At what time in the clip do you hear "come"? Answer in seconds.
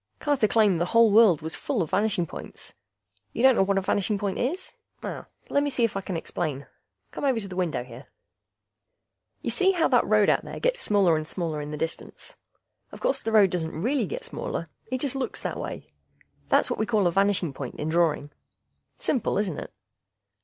7.11-7.23